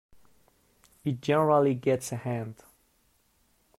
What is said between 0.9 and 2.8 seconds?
It generally gets a hand.